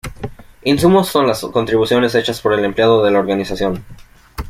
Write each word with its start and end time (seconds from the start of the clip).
Insumos 0.63 1.09
son 1.09 1.27
las 1.27 1.41
contribuciones 1.43 2.15
hechas 2.15 2.41
por 2.41 2.53
el 2.53 2.65
empleado 2.65 3.03
de 3.03 3.11
la 3.11 3.19
organización. 3.19 3.85